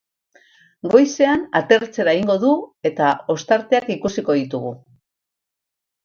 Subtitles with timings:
[0.93, 2.53] Goizean atertzera egingo du
[2.91, 4.73] eta ostarteak ikusiko ditugu.